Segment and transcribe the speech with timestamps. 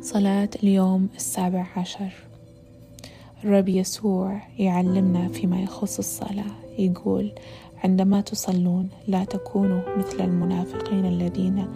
[0.00, 2.12] صلاة اليوم السابع عشر.
[3.44, 7.32] الرب يسوع يعلمنا فيما يخص الصلاة يقول
[7.84, 11.66] عندما تصلون لا تكونوا مثل المنافقين الذين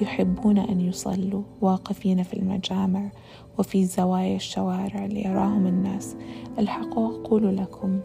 [0.00, 3.10] يحبون أن يصلوا واقفين في المجامع
[3.58, 6.16] وفي زوايا الشوارع ليراهم الناس.
[6.58, 8.00] الحق أقول لكم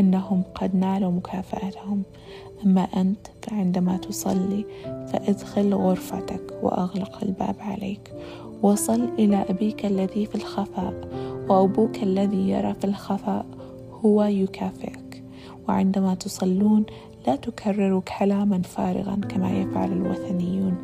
[0.00, 2.02] أنهم قد نالوا مكافأتهم.
[2.64, 8.12] أما أنت فعندما تصلي فأدخل غرفتك وأغلق الباب عليك.
[8.62, 11.08] وصل إلى أبيك الذي في الخفاء
[11.48, 13.46] وأبوك الذي يرى في الخفاء
[14.04, 15.24] هو يكافئك.
[15.68, 16.86] وعندما تصلون
[17.26, 20.74] لا تكرروا كلاما فارغا كما يفعل الوثنيون.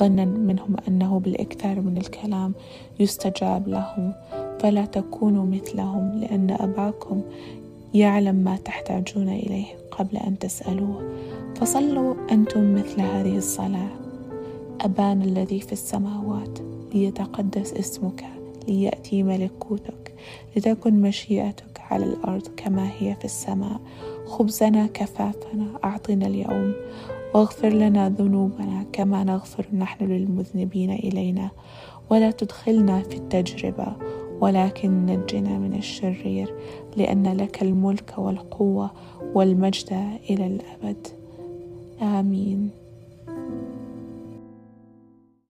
[0.00, 2.54] ظنا منهم أنه بالإكثار من الكلام
[3.00, 4.12] يستجاب لهم.
[4.60, 7.22] فلا تكونوا مثلهم لأن أباكم
[7.94, 11.02] يعلم ما تحتاجون إليه قبل أن تسألوه.
[11.56, 13.90] فصلوا أنتم مثل هذه الصلاة.
[14.80, 16.58] أبانا الذي في السماوات
[16.94, 18.24] ليتقدس اسمك
[18.68, 20.14] ليأتي ملكوتك
[20.56, 23.80] لتكن مشيئتك على الأرض كما هي في السماء.
[24.26, 26.72] خبزنا كفافنا أعطنا اليوم.
[27.34, 31.50] واغفر لنا ذنوبنا كما نغفر نحن للمذنبين إلينا.
[32.10, 33.86] ولا تدخلنا في التجربة.
[34.40, 36.54] ولكن نجنا من الشرير
[36.96, 38.90] لأن لك الملك والقوة
[39.34, 41.06] والمجد إلى الأبد.
[42.02, 42.70] آمين.